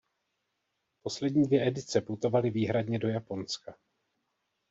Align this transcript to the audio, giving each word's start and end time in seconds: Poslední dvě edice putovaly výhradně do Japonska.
Poslední 1.03 1.43
dvě 1.43 1.67
edice 1.67 2.01
putovaly 2.01 2.49
výhradně 2.49 2.99
do 2.99 3.07
Japonska. 3.07 3.75